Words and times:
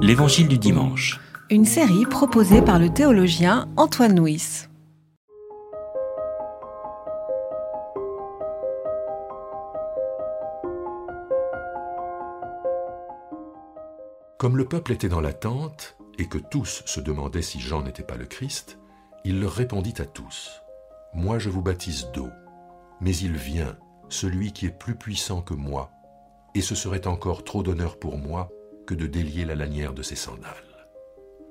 L'Évangile 0.00 0.48
du 0.48 0.58
dimanche. 0.58 1.20
Une 1.50 1.64
série 1.64 2.06
proposée 2.06 2.62
par 2.62 2.78
le 2.78 2.88
théologien 2.88 3.68
Antoine 3.76 4.18
Nuis. 4.18 4.66
Comme 14.38 14.56
le 14.56 14.64
peuple 14.64 14.92
était 14.92 15.08
dans 15.08 15.20
l'attente, 15.20 15.96
et 16.18 16.26
que 16.26 16.38
tous 16.38 16.82
se 16.86 17.00
demandaient 17.00 17.42
si 17.42 17.60
Jean 17.60 17.82
n'était 17.82 18.02
pas 18.02 18.16
le 18.16 18.26
Christ, 18.26 18.78
il 19.24 19.40
leur 19.40 19.52
répondit 19.52 19.94
à 19.98 20.06
tous, 20.06 20.62
Moi 21.14 21.38
je 21.38 21.50
vous 21.50 21.62
baptise 21.62 22.08
d'eau, 22.14 22.28
mais 23.00 23.14
il 23.16 23.36
vient, 23.36 23.76
celui 24.08 24.52
qui 24.52 24.66
est 24.66 24.78
plus 24.78 24.94
puissant 24.94 25.42
que 25.42 25.54
moi, 25.54 25.90
et 26.54 26.62
ce 26.62 26.74
serait 26.74 27.06
encore 27.06 27.44
trop 27.44 27.62
d'honneur 27.62 27.98
pour 27.98 28.16
moi 28.16 28.50
que 28.88 28.94
de 28.94 29.06
délier 29.06 29.44
la 29.44 29.54
lanière 29.54 29.92
de 29.92 30.00
ses 30.00 30.16
sandales. 30.16 30.88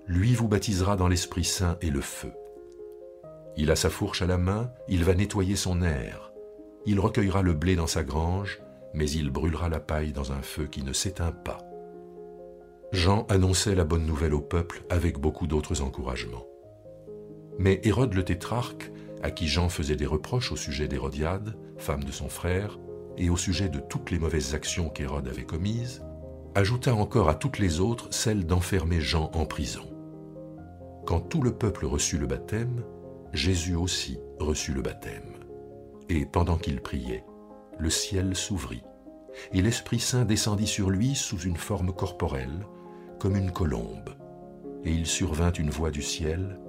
Lui 0.07 0.33
vous 0.33 0.47
baptisera 0.47 0.95
dans 0.95 1.07
l'Esprit 1.07 1.43
Saint 1.43 1.77
et 1.81 1.91
le 1.91 2.01
feu. 2.01 2.33
Il 3.57 3.69
a 3.69 3.75
sa 3.75 3.91
fourche 3.91 4.23
à 4.23 4.25
la 4.25 4.39
main, 4.39 4.71
il 4.87 5.03
va 5.03 5.13
nettoyer 5.13 5.55
son 5.55 5.83
air, 5.83 6.31
il 6.87 6.99
recueillera 6.99 7.43
le 7.43 7.53
blé 7.53 7.75
dans 7.75 7.85
sa 7.85 8.03
grange, 8.03 8.59
mais 8.95 9.07
il 9.07 9.29
brûlera 9.29 9.69
la 9.69 9.79
paille 9.79 10.13
dans 10.13 10.31
un 10.31 10.41
feu 10.41 10.65
qui 10.65 10.81
ne 10.81 10.93
s'éteint 10.93 11.31
pas. 11.31 11.59
Jean 12.91 13.27
annonçait 13.29 13.75
la 13.75 13.83
bonne 13.83 14.07
nouvelle 14.07 14.33
au 14.33 14.41
peuple 14.41 14.81
avec 14.89 15.19
beaucoup 15.19 15.45
d'autres 15.45 15.83
encouragements. 15.83 16.47
Mais 17.59 17.79
Hérode 17.83 18.15
le 18.15 18.25
tétrarque, 18.25 18.91
à 19.21 19.29
qui 19.29 19.47
Jean 19.47 19.69
faisait 19.69 19.95
des 19.95 20.07
reproches 20.07 20.51
au 20.51 20.55
sujet 20.55 20.87
d'Hérodiade, 20.87 21.55
femme 21.77 22.03
de 22.03 22.11
son 22.11 22.29
frère, 22.29 22.79
et 23.15 23.29
au 23.29 23.37
sujet 23.37 23.69
de 23.69 23.79
toutes 23.79 24.09
les 24.09 24.17
mauvaises 24.17 24.55
actions 24.55 24.89
qu'Hérode 24.89 25.27
avait 25.27 25.43
commises, 25.43 26.01
ajouta 26.57 26.95
encore 26.95 27.29
à 27.29 27.35
toutes 27.35 27.59
les 27.59 27.81
autres 27.81 28.07
celle 28.09 28.47
d'enfermer 28.47 28.99
Jean 28.99 29.29
en 29.35 29.45
prison. 29.45 29.87
Quand 31.05 31.19
tout 31.19 31.43
le 31.43 31.55
peuple 31.55 31.85
reçut 31.85 32.17
le 32.17 32.25
baptême, 32.25 32.83
Jésus 33.31 33.75
aussi 33.75 34.19
reçut 34.39 34.73
le 34.73 34.81
baptême. 34.81 35.35
Et 36.09 36.25
pendant 36.25 36.57
qu'il 36.57 36.81
priait, 36.81 37.23
le 37.77 37.91
ciel 37.91 38.35
s'ouvrit, 38.35 38.81
et 39.53 39.61
l'Esprit 39.61 39.99
Saint 39.99 40.25
descendit 40.25 40.65
sur 40.65 40.89
lui 40.89 41.13
sous 41.13 41.37
une 41.41 41.57
forme 41.57 41.93
corporelle, 41.93 42.65
comme 43.19 43.35
une 43.35 43.51
colombe, 43.51 44.09
et 44.83 44.91
il 44.91 45.05
survint 45.05 45.51
une 45.51 45.69
voix 45.69 45.91
du 45.91 46.01
ciel, 46.01 46.59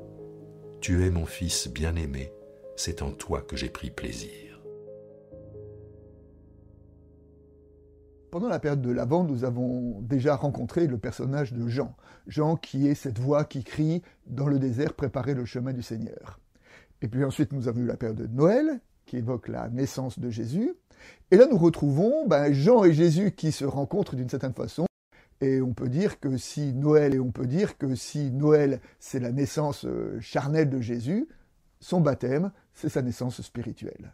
Tu 0.82 1.06
es 1.06 1.10
mon 1.10 1.24
Fils 1.24 1.66
bien-aimé, 1.66 2.30
c'est 2.76 3.00
en 3.00 3.10
toi 3.10 3.41
que 3.41 3.56
j'ai 3.56 3.70
pris 3.70 3.88
plaisir. 3.88 4.47
Pendant 8.30 8.48
la 8.48 8.58
période 8.58 8.82
de 8.82 8.90
l'Avent, 8.90 9.24
nous 9.24 9.44
avons 9.44 10.00
déjà 10.02 10.36
rencontré 10.36 10.86
le 10.86 10.98
personnage 10.98 11.52
de 11.52 11.66
Jean. 11.66 11.96
Jean 12.26 12.56
qui 12.56 12.86
est 12.86 12.94
cette 12.94 13.18
voix 13.18 13.44
qui 13.44 13.64
crie 13.64 14.02
dans 14.26 14.48
le 14.48 14.58
désert, 14.58 14.92
préparez 14.92 15.34
le 15.34 15.46
chemin 15.46 15.72
du 15.72 15.82
Seigneur. 15.82 16.38
Et 17.00 17.08
puis 17.08 17.24
ensuite, 17.24 17.52
nous 17.52 17.68
avons 17.68 17.80
eu 17.80 17.86
la 17.86 17.96
période 17.96 18.18
de 18.18 18.26
Noël, 18.26 18.80
qui 19.06 19.16
évoque 19.16 19.48
la 19.48 19.70
naissance 19.70 20.18
de 20.18 20.28
Jésus. 20.28 20.74
Et 21.30 21.36
là, 21.36 21.46
nous 21.50 21.56
retrouvons 21.56 22.26
ben, 22.26 22.52
Jean 22.52 22.84
et 22.84 22.92
Jésus 22.92 23.32
qui 23.32 23.50
se 23.50 23.64
rencontrent 23.64 24.14
d'une 24.14 24.28
certaine 24.28 24.52
façon 24.52 24.84
et 25.40 25.60
on 25.60 25.72
peut 25.72 25.88
dire 25.88 26.18
que 26.18 26.36
si 26.36 26.72
Noël, 26.74 27.14
et 27.14 27.20
on 27.20 27.30
peut 27.30 27.46
dire 27.46 27.78
que 27.78 27.94
si 27.94 28.30
Noël, 28.32 28.80
c'est 28.98 29.20
la 29.20 29.30
naissance 29.30 29.84
euh, 29.84 30.18
charnelle 30.20 30.68
de 30.68 30.80
Jésus, 30.80 31.28
son 31.80 32.00
baptême, 32.00 32.50
c'est 32.74 32.88
sa 32.88 33.02
naissance 33.02 33.40
spirituelle. 33.40 34.12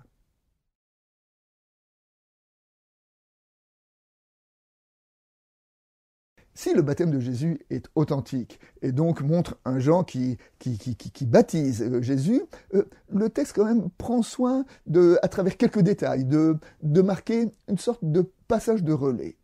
Si 6.65 6.73
le 6.73 6.81
baptême 6.81 7.11
de 7.11 7.21
Jésus 7.21 7.61
est 7.69 7.91
authentique 7.95 8.59
et 8.81 8.91
donc 8.91 9.21
montre 9.21 9.59
un 9.67 9.79
Jean 9.81 10.03
qui, 10.03 10.39
qui, 10.59 10.79
qui, 10.79 11.27
baptise 11.27 11.83
euh, 11.83 12.01
Jésus, 12.01 12.41
euh, 12.73 12.85
le 13.13 13.29
texte 13.29 13.55
quand 13.55 13.67
même 13.67 13.91
prend 13.99 14.23
soin, 14.23 14.65
de, 14.87 15.19
à 15.21 15.29
travers 15.29 15.59
quelques 15.59 15.81
détails, 15.81 16.25
de, 16.25 16.57
marquer 17.03 17.51
une 17.69 17.77
sorte 17.77 18.03
de 18.03 18.25
passage 18.49 18.83
de 18.83 18.95
relais. 18.95 19.37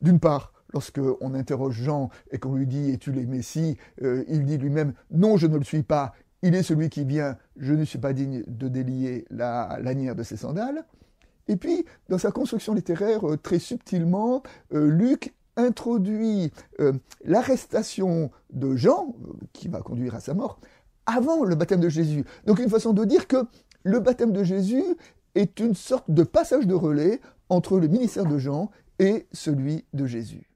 D'une 0.00 0.18
part, 0.18 0.54
Lorsque 0.72 1.00
on 1.20 1.34
interroge 1.34 1.74
Jean 1.74 2.08
et 2.30 2.38
qu'on 2.38 2.54
lui 2.54 2.66
dit 2.66 2.92
Es-tu 2.92 3.12
les 3.12 3.26
Messie? 3.26 3.76
euh, 4.00 4.24
il 4.26 4.46
dit 4.46 4.56
lui-même 4.56 4.94
Non, 5.10 5.36
je 5.36 5.46
ne 5.46 5.58
le 5.58 5.64
suis 5.64 5.82
pas. 5.82 6.14
Il 6.40 6.54
est 6.54 6.62
celui 6.62 6.88
qui 6.88 7.04
vient. 7.04 7.36
Je 7.58 7.74
ne 7.74 7.84
suis 7.84 7.98
pas 7.98 8.14
digne 8.14 8.44
de 8.46 8.68
délier 8.68 9.26
la 9.28 9.78
lanière 9.82 10.16
de 10.16 10.22
ses 10.22 10.38
sandales. 10.38 10.86
Et 11.48 11.56
puis, 11.56 11.84
dans 12.08 12.16
sa 12.16 12.30
construction 12.30 12.72
littéraire, 12.72 13.20
très 13.42 13.58
subtilement, 13.58 14.42
Luc 14.70 15.34
introduit 15.56 16.52
l'arrestation 17.24 18.30
de 18.52 18.74
Jean, 18.76 19.14
qui 19.52 19.68
va 19.68 19.80
conduire 19.80 20.14
à 20.14 20.20
sa 20.20 20.34
mort, 20.34 20.60
avant 21.06 21.44
le 21.44 21.54
baptême 21.54 21.80
de 21.80 21.88
Jésus. 21.88 22.24
Donc 22.46 22.58
une 22.58 22.70
façon 22.70 22.92
de 22.92 23.04
dire 23.04 23.26
que 23.26 23.44
le 23.84 24.00
baptême 24.00 24.32
de 24.32 24.44
Jésus 24.44 24.84
est 25.34 25.60
une 25.60 25.74
sorte 25.74 26.10
de 26.10 26.22
passage 26.22 26.66
de 26.66 26.74
relais 26.74 27.20
entre 27.48 27.78
le 27.78 27.88
ministère 27.88 28.26
de 28.26 28.38
Jean 28.38 28.70
et 28.98 29.26
celui 29.32 29.84
de 29.92 30.06
Jésus. 30.06 30.48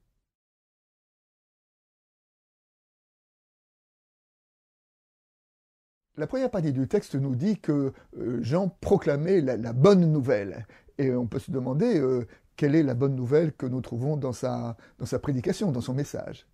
La 6.16 6.26
première 6.26 6.50
partie 6.50 6.72
du 6.72 6.88
texte 6.88 7.14
nous 7.14 7.34
dit 7.34 7.58
que 7.58 7.92
euh, 8.18 8.38
Jean 8.40 8.68
proclamait 8.80 9.42
la, 9.42 9.72
bonne 9.74 10.10
nouvelle. 10.10 10.66
Et 10.96 11.12
on 11.12 11.26
peut 11.26 11.38
se 11.38 11.50
demander 11.50 12.00
euh, 12.00 12.26
quelle 12.56 12.74
est 12.74 12.82
la 12.82 12.94
bonne 12.94 13.14
nouvelle 13.14 13.52
que 13.52 13.66
nous 13.66 13.80
trouvons 13.80 14.16
dans 14.16 14.32
sa, 14.32 14.76
prédication, 15.22 15.72
dans 15.72 15.80
son 15.80 15.94
message. 15.94 16.46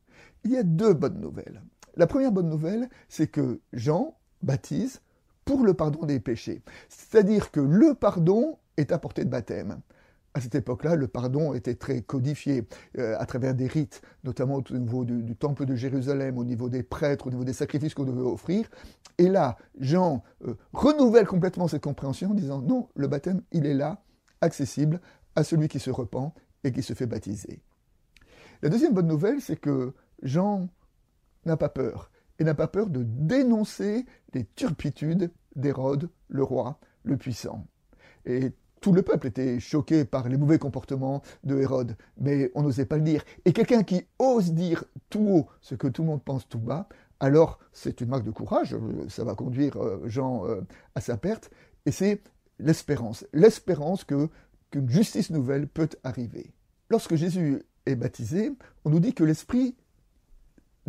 Il 0.44 0.52
y 0.52 0.56
a 0.56 0.62
deux 0.62 0.94
bonnes 0.94 1.20
nouvelles. 1.20 1.62
La 1.96 2.06
première 2.06 2.32
bonne 2.32 2.48
nouvelle, 2.48 2.88
c'est 3.08 3.28
que 3.28 3.60
Jean 3.72 4.16
baptise 4.42 5.00
pour 5.44 5.64
le 5.64 5.74
pardon 5.74 6.06
des 6.06 6.20
péchés. 6.20 6.62
C'est-à-dire 6.88 7.50
que 7.50 7.60
le 7.60 7.94
pardon 7.94 8.58
est 8.76 8.92
à 8.92 8.98
portée 8.98 9.24
de 9.24 9.30
baptême 9.30 9.80
à 10.34 10.40
cette 10.40 10.54
époque-là, 10.54 10.96
le 10.96 11.08
pardon 11.08 11.52
était 11.54 11.74
très 11.74 12.02
codifié 12.02 12.66
euh, 12.98 13.16
à 13.18 13.26
travers 13.26 13.54
des 13.54 13.66
rites, 13.66 14.00
notamment 14.24 14.56
au 14.56 14.78
niveau 14.78 15.04
du, 15.04 15.36
temple 15.36 15.66
de 15.66 15.74
Jérusalem, 15.74 16.38
au 16.38 16.44
niveau 16.44 16.68
des 16.68 16.82
prêtres, 16.82 17.26
au 17.26 17.30
niveau 17.30 17.44
des 17.44 17.52
sacrifices 17.52 17.94
qu'on 17.94 18.04
devait 18.04 18.20
offrir. 18.20 18.68
Et 19.18 19.28
là, 19.28 19.56
Jean 19.78 20.22
euh, 20.46 20.54
renouvelle 20.72 21.26
complètement 21.26 21.68
cette 21.68 21.82
compréhension 21.82 22.30
en 22.30 22.34
disant 22.34 22.62
non, 22.62 22.88
le 22.94 23.08
baptême, 23.08 23.42
il 23.52 23.66
est 23.66 23.74
là, 23.74 24.02
accessible 24.40 25.00
à 25.36 25.44
celui 25.44 25.68
qui 25.68 25.78
se 25.78 25.90
repent 25.90 26.32
et 26.64 26.72
qui 26.72 26.82
se 26.82 26.94
fait 26.94 27.06
baptiser. 27.06 27.62
La 28.62 28.68
deuxième 28.68 28.94
bonne 28.94 29.08
nouvelle, 29.08 29.40
c'est 29.40 29.56
que 29.56 29.92
Jean 30.22 30.68
n'a 31.44 31.56
pas 31.56 31.68
peur, 31.68 32.10
et 32.38 32.44
n'a 32.44 32.54
pas 32.54 32.68
peur 32.68 32.88
de 32.88 33.02
dénoncer 33.02 34.06
les 34.34 34.44
turpitudes 34.44 35.30
d'Hérode, 35.56 36.08
le 36.28 36.42
roi, 36.42 36.78
le 37.02 37.16
puissant. 37.16 37.66
Et 38.24 38.52
tout 38.80 38.92
le 38.92 39.02
peuple 39.02 39.28
était 39.28 39.60
choqué 39.60 40.04
par 40.04 40.28
les 40.28 40.36
mauvais 40.36 40.58
comportements 40.58 41.22
de 41.44 41.56
Hérode, 41.58 41.96
mais 42.18 42.50
on 42.54 42.62
n'osait 42.62 42.84
pas 42.84 42.96
le 42.96 43.02
dire. 43.02 43.24
Et 43.44 43.52
quelqu'un 43.52 43.84
qui 43.84 44.04
ose 44.18 44.52
dire 44.52 44.84
tout 45.08 45.26
haut 45.28 45.46
ce 45.60 45.74
que 45.74 45.86
tout 45.86 46.02
le 46.02 46.08
monde 46.08 46.24
pense 46.24 46.48
tout 46.48 46.58
bas, 46.58 46.88
alors 47.20 47.60
c'est 47.72 48.00
une 48.00 48.08
marque 48.08 48.24
de 48.24 48.32
courage, 48.32 48.76
ça 49.08 49.22
va 49.22 49.34
conduire 49.36 49.76
euh, 49.76 50.02
Jean 50.06 50.46
euh, 50.46 50.62
à 50.96 51.00
sa 51.00 51.16
perte, 51.16 51.50
et 51.86 51.92
c'est 51.92 52.22
l'espérance, 52.58 53.24
l'espérance 53.32 54.02
que 54.02 54.28
qu'une 54.72 54.88
justice 54.88 55.30
nouvelle 55.30 55.68
peut 55.68 55.90
arriver. 56.02 56.52
Lorsque 56.90 57.14
Jésus 57.14 57.62
est 57.86 57.94
baptisé, 57.94 58.52
on 58.84 58.90
nous 58.90 59.00
dit 59.00 59.14
que 59.14 59.22
l'Esprit 59.22 59.76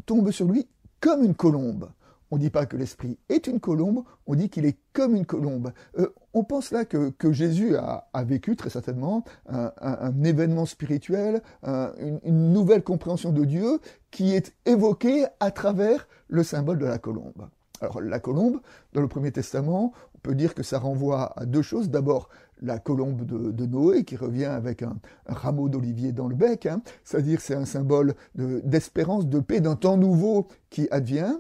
tombe 0.06 0.32
sur 0.32 0.48
lui 0.48 0.68
comme 1.00 1.24
une 1.24 1.36
colombe. 1.36 1.92
On 2.32 2.38
ne 2.38 2.42
dit 2.42 2.50
pas 2.50 2.66
que 2.66 2.76
l'esprit 2.76 3.20
est 3.30 3.46
une 3.46 3.60
colombe, 3.60 4.06
on 4.26 4.34
dit 4.34 4.50
qu'il 4.50 4.66
est 4.66 4.80
comme 4.92 5.16
une 5.16 5.26
colombe. 5.26 5.72
Euh, 6.00 6.08
on 6.34 6.44
pense 6.44 6.72
là 6.72 6.84
que, 6.84 7.14
Jésus 7.32 7.76
a, 7.76 8.08
vécu 8.24 8.56
très 8.56 8.72
certainement 8.72 9.24
un, 9.48 10.24
événement 10.24 10.66
spirituel, 10.66 11.44
une, 11.62 12.52
nouvelle 12.52 12.82
compréhension 12.82 13.32
de 13.32 13.46
Dieu 13.46 13.80
qui 14.10 14.34
est 14.34 14.56
évoquée 14.66 15.26
à 15.40 15.52
travers 15.52 16.08
le 16.28 16.42
symbole 16.42 16.80
de 16.80 16.88
la 16.88 16.98
colombe. 16.98 17.50
Alors 17.84 18.00
la 18.00 18.20
colombe, 18.20 18.62
dans 18.94 19.02
le 19.02 19.10
Premier 19.10 19.32
Testament, 19.32 19.92
on 20.16 20.18
peut 20.20 20.36
dire 20.36 20.56
que 20.56 20.64
ça 20.64 20.80
renvoie 20.80 21.38
à 21.38 21.46
deux 21.46 21.62
choses. 21.62 21.90
D'abord, 21.90 22.30
la 22.62 22.80
colombe 22.80 23.26
de, 23.26 23.66
Noé 23.66 24.06
qui 24.06 24.16
revient 24.16 24.46
avec 24.46 24.84
un, 24.84 24.96
rameau 25.26 25.68
d'olivier 25.68 26.14
dans 26.14 26.28
le 26.30 26.36
bec, 26.36 26.66
hein. 26.66 26.82
c'est-à-dire 27.04 27.42
c'est 27.42 27.56
un 27.56 27.66
symbole 27.66 28.16
d'espérance, 28.36 29.28
de, 29.28 29.40
paix, 29.42 29.60
d'un 29.60 29.76
temps 29.76 29.98
nouveau 29.98 30.48
qui 30.70 30.88
advient. 30.92 31.36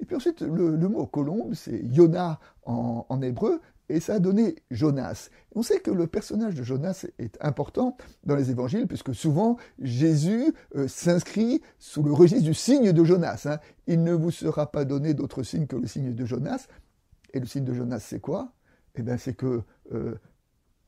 Et 0.00 0.06
puis 0.06 0.16
ensuite, 0.16 0.40
le, 0.40 0.76
mot 0.88 1.04
colombe, 1.06 1.52
c'est 1.54 1.80
Yona 1.84 2.40
en, 2.64 3.20
hébreu, 3.20 3.60
et 3.88 4.00
ça 4.00 4.14
a 4.14 4.18
donné 4.18 4.56
Jonas. 4.70 5.30
On 5.54 5.62
sait 5.62 5.80
que 5.80 5.90
le 5.90 6.06
personnage 6.06 6.54
de 6.54 6.62
Jonas 6.62 7.06
est 7.18 7.38
important 7.40 7.96
dans 8.24 8.36
les 8.36 8.50
évangiles, 8.50 8.86
puisque 8.86 9.14
souvent 9.14 9.56
Jésus 9.80 10.52
euh, 10.76 10.88
s'inscrit 10.88 11.62
sous 11.78 12.02
le 12.02 12.12
registre 12.12 12.44
du 12.44 12.54
signe 12.54 12.92
de 12.92 13.04
Jonas. 13.04 13.42
Hein. 13.46 13.58
Il 13.86 14.02
ne 14.02 14.12
vous 14.12 14.30
sera 14.30 14.70
pas 14.70 14.84
donné 14.84 15.14
d'autre 15.14 15.42
signe 15.42 15.66
que 15.66 15.76
le 15.76 15.86
signe 15.86 16.14
de 16.14 16.24
Jonas. 16.24 16.68
Et 17.32 17.40
le 17.40 17.46
signe 17.46 17.64
de 17.64 17.74
Jonas, 17.74 18.00
c'est 18.00 18.20
quoi? 18.20 18.52
Eh 18.94 19.02
bien, 19.02 19.16
c'est 19.16 19.34
que 19.34 19.62
euh, 19.92 20.16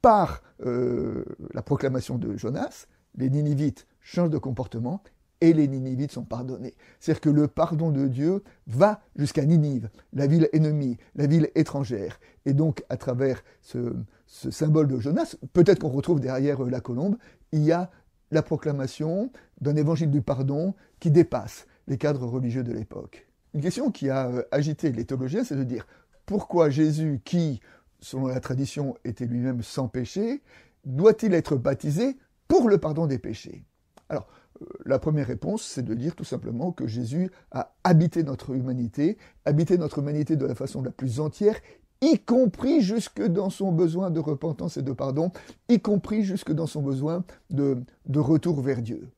par 0.03 0.43
euh, 0.65 1.25
la 1.53 1.63
proclamation 1.63 2.19
de 2.19 2.37
Jonas, 2.37 2.87
les 3.17 3.31
Ninivites 3.31 3.87
changent 4.01 4.31
de 4.31 4.39
comportement 4.39 5.03
et 5.41 5.53
les 5.53 5.69
Ninivites 5.69 6.13
sont 6.13 6.25
pardonnés. 6.25 6.75
C'est-à-dire 6.99 7.21
que 7.21 7.31
le 7.31 7.49
pardon 7.49 7.91
de 7.91 8.07
Dieu 8.09 8.43
va 8.67 9.01
jusqu'à 9.17 9.45
Ninive, 9.45 9.89
la 10.13 10.27
ville 10.27 10.49
ennemie, 10.53 10.99
la 11.15 11.27
ville 11.27 11.51
étrangère. 11.55 12.21
Et 12.47 12.53
donc, 12.53 12.85
à 12.89 12.97
travers 12.97 13.43
ce, 13.63 13.95
symbole 14.27 14.89
de 14.89 14.99
Jonas, 14.99 15.37
peut-être 15.53 15.81
qu'on 15.81 15.89
retrouve 15.89 16.21
derrière 16.21 16.63
la 16.63 16.81
colombe, 16.81 17.17
il 17.53 17.63
y 17.63 17.73
a 17.73 17.91
la 18.31 18.43
proclamation 18.43 19.33
d'un 19.61 19.77
évangile 19.77 20.11
du 20.11 20.23
pardon 20.23 20.75
qui 21.01 21.11
dépasse 21.11 21.67
les 21.89 21.99
cadres 21.99 22.27
religieux 22.27 22.63
de 22.63 22.73
l'époque. 22.73 23.27
Une 23.55 23.61
question 23.61 23.91
qui 23.91 24.09
a 24.09 24.29
euh, 24.29 24.43
agité 24.53 24.93
les 24.93 25.05
théologiens, 25.05 25.43
c'est 25.43 25.57
de 25.57 25.65
dire 25.65 25.87
pourquoi 26.27 26.71
Jésus, 26.71 27.21
qui, 27.25 27.61
selon 27.99 28.29
la 28.29 28.39
tradition, 28.39 28.97
était 29.05 29.27
lui-même 29.27 29.63
sans 29.63 29.89
péché, 29.89 30.43
doit-il 30.85 31.35
être 31.35 31.57
baptisé 31.57 32.17
pour 32.47 32.69
le 32.69 32.79
pardon 32.79 33.07
des 33.07 33.19
péchés? 33.19 33.65
Alors, 34.09 34.29
euh, 34.31 34.40
la 34.85 34.99
première 34.99 35.27
réponse, 35.27 35.63
c'est 35.63 35.85
de 35.85 35.95
dire 35.95 36.15
tout 36.15 36.25
simplement 36.25 36.73
que 36.73 36.87
Jésus 36.87 37.31
a 37.51 37.75
habité 37.85 38.23
notre 38.23 38.55
humanité, 38.55 39.19
habité 39.45 39.79
notre 39.79 39.99
humanité 39.99 40.37
de 40.37 40.47
la 40.47 40.55
façon 40.55 40.83
la 40.83 40.91
plus 40.91 41.21
entière, 41.21 41.57
y 42.03 42.19
compris 42.19 42.81
jusque 42.81 43.23
dans 43.23 43.51
son 43.51 43.73
besoin 43.73 44.11
de 44.11 44.21
repentance 44.21 44.77
et 44.77 44.83
de 44.83 44.93
pardon, 44.93 45.33
y 45.69 45.81
compris 45.81 46.23
jusque 46.23 46.53
dans 46.53 46.67
son 46.67 46.83
besoin 46.83 47.25
de, 47.51 47.83
retour 48.15 48.61
vers 48.61 48.83
Dieu. 48.83 49.09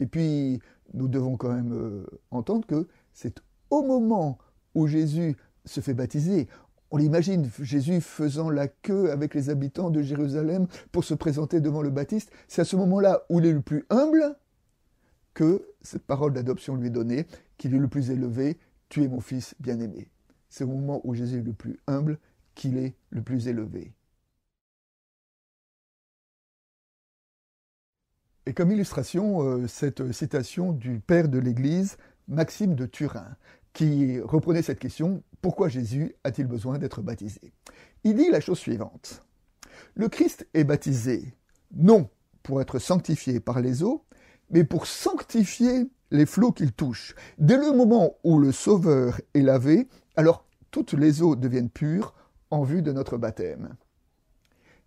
Et 0.00 0.06
puis, 0.06 0.60
nous 0.94 1.08
devons 1.08 1.36
quand 1.36 1.52
même 1.52 1.72
euh, 1.72 2.06
entendre 2.30 2.66
que 2.66 2.88
c'est 3.12 3.40
au 3.70 3.82
moment 3.82 4.38
où 4.74 4.86
Jésus 4.86 5.36
se 5.64 5.80
fait 5.80 5.94
baptiser, 5.94 6.48
on 6.90 6.98
l'imagine, 6.98 7.48
Jésus 7.60 8.02
faisant 8.02 8.50
la 8.50 8.68
queue 8.68 9.10
avec 9.10 9.34
les 9.34 9.48
habitants 9.48 9.88
de 9.88 10.02
Jérusalem 10.02 10.66
pour 10.90 11.04
se 11.04 11.14
présenter 11.14 11.60
devant 11.60 11.80
le 11.80 11.88
Baptiste, 11.88 12.30
c'est 12.48 12.60
à 12.60 12.66
ce 12.66 12.76
moment-là 12.76 13.22
où 13.30 13.40
il 13.40 13.46
est 13.46 13.52
le 13.52 13.62
plus 13.62 13.86
humble 13.88 14.36
que 15.34 15.66
cette 15.80 16.04
parole 16.04 16.32
d'adoption 16.32 16.76
lui 16.76 16.88
est 16.88 16.90
donnée, 16.90 17.26
qu'il 17.56 17.74
est 17.74 17.78
le 17.78 17.88
plus 17.88 18.10
élevé, 18.10 18.58
tu 18.88 19.02
es 19.02 19.08
mon 19.08 19.20
fils 19.20 19.54
bien-aimé. 19.60 20.08
C'est 20.48 20.64
au 20.64 20.68
moment 20.68 21.00
où 21.04 21.14
Jésus 21.14 21.38
est 21.38 21.42
le 21.42 21.52
plus 21.52 21.78
humble 21.86 22.18
qu'il 22.54 22.76
est 22.76 22.94
le 23.10 23.22
plus 23.22 23.48
élevé. 23.48 23.94
Et 28.44 28.54
comme 28.54 28.72
illustration, 28.72 29.42
euh, 29.42 29.66
cette 29.68 30.12
citation 30.12 30.72
du 30.72 30.98
père 30.98 31.28
de 31.28 31.38
l'Église, 31.38 31.96
Maxime 32.28 32.74
de 32.74 32.86
Turin, 32.86 33.36
qui 33.72 34.20
reprenait 34.20 34.62
cette 34.62 34.80
question, 34.80 35.22
pourquoi 35.40 35.68
Jésus 35.68 36.14
a-t-il 36.24 36.46
besoin 36.46 36.78
d'être 36.78 37.02
baptisé? 37.02 37.52
Il 38.04 38.16
dit 38.16 38.30
la 38.30 38.40
chose 38.40 38.58
suivante. 38.58 39.24
Le 39.94 40.08
Christ 40.08 40.46
est 40.54 40.64
baptisé 40.64 41.34
non 41.74 42.10
pour 42.42 42.60
être 42.60 42.78
sanctifié 42.78 43.40
par 43.40 43.60
les 43.60 43.82
eaux, 43.82 44.04
mais 44.52 44.64
pour 44.64 44.86
sanctifier 44.86 45.90
les 46.10 46.26
flots 46.26 46.52
qu'il 46.52 46.72
touche. 46.72 47.14
Dès 47.38 47.56
le 47.56 47.72
moment 47.72 48.16
où 48.22 48.38
le 48.38 48.52
Sauveur 48.52 49.20
est 49.34 49.40
lavé, 49.40 49.88
alors 50.16 50.46
toutes 50.70 50.92
les 50.92 51.22
eaux 51.22 51.34
deviennent 51.36 51.70
pures 51.70 52.14
en 52.50 52.62
vue 52.62 52.82
de 52.82 52.92
notre 52.92 53.16
baptême. 53.16 53.74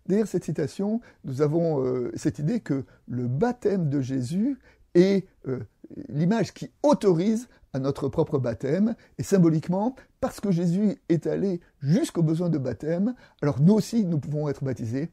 Derrière 0.06 0.28
cette 0.28 0.44
citation, 0.44 1.00
nous 1.24 1.42
avons 1.42 1.84
euh, 1.84 2.12
cette 2.14 2.38
idée 2.38 2.60
que 2.60 2.84
le 3.08 3.26
baptême 3.26 3.90
de 3.90 4.00
Jésus 4.00 4.56
est 4.94 5.26
euh, 5.48 5.60
l'image 6.08 6.54
qui 6.54 6.70
autorise 6.84 7.48
à 7.72 7.80
notre 7.80 8.08
propre 8.08 8.38
baptême, 8.38 8.94
et 9.18 9.22
symboliquement, 9.22 9.96
parce 10.20 10.40
que 10.40 10.50
Jésus 10.50 10.96
est 11.08 11.26
allé 11.26 11.60
jusqu'au 11.80 12.22
besoin 12.22 12.48
de 12.48 12.56
baptême, 12.56 13.14
alors 13.42 13.60
nous 13.60 13.74
aussi 13.74 14.04
nous 14.06 14.18
pouvons 14.18 14.48
être 14.48 14.64
baptisés, 14.64 15.10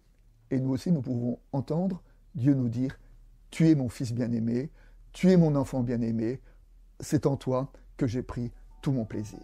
et 0.50 0.60
nous 0.60 0.70
aussi 0.70 0.92
nous 0.92 1.02
pouvons 1.02 1.40
entendre 1.52 2.02
Dieu 2.36 2.54
nous 2.54 2.70
dire, 2.70 2.98
Tu 3.54 3.70
es 3.70 3.76
mon 3.76 3.88
fils 3.88 4.14
bien-aimé, 4.14 4.72
tu 5.12 5.30
es 5.30 5.38
mon 5.38 5.56
enfant 5.56 5.82
bien-aimé, 5.82 6.42
c'est 7.00 7.28
en 7.28 7.38
toi 7.38 7.72
que 7.98 8.08
j'ai 8.08 8.24
pris 8.24 8.52
tout 8.82 8.92
mon 8.92 9.06
plaisir. 9.06 9.38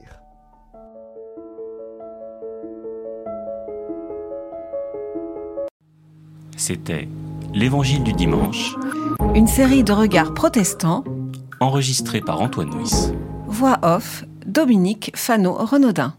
C'était 6.58 7.08
l'Évangile 7.54 8.04
du 8.04 8.14
dimanche. 8.14 8.76
Une 9.36 9.46
série 9.46 9.84
de 9.84 9.94
regards 9.94 10.34
protestants. 10.34 11.04
Enregistré 11.60 12.20
par 12.20 12.42
Antoine 12.42 12.72
Nuis. 12.72 13.14
Voix 13.46 13.78
off, 13.84 14.26
Dominique 14.44 15.12
Fano-Renaudin. 15.14 16.16